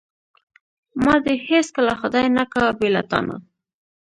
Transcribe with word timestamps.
ما 1.03 1.15
دې 1.25 1.33
هیڅکله 1.47 1.93
خدای 2.01 2.27
نه 2.37 2.45
کا 2.53 2.63
بې 2.79 2.89
له 2.95 3.03
تانه. 3.09 3.35